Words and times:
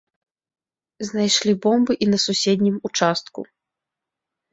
Знайшлі 1.09 1.53
бомбы 1.65 1.93
і 2.05 2.07
на 2.13 2.19
суседнім 2.25 2.75
участку. 2.89 3.39